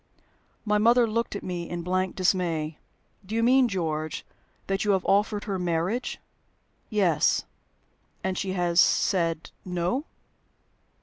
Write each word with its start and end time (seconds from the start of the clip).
My 0.65 0.79
mother 0.79 1.05
looked 1.05 1.35
at 1.35 1.43
me 1.43 1.69
in 1.69 1.83
blank 1.83 2.15
dismay. 2.15 2.79
"Do 3.23 3.35
you 3.35 3.43
mean, 3.43 3.67
George, 3.67 4.25
that 4.65 4.83
you 4.83 4.93
have 4.93 5.05
offered 5.05 5.43
her 5.43 5.59
marriage?" 5.59 6.17
"Yes." 6.89 7.45
"And 8.23 8.35
she 8.35 8.53
has 8.53 8.79
said 8.81 9.51
No?" 9.63 10.05